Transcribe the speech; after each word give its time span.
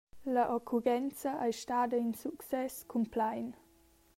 La 0.35 0.45
occurrenza 0.55 1.33
ei 1.45 1.51
stada 1.59 1.95
in 2.05 2.13
success 2.23 2.73
cumplein. 2.91 3.49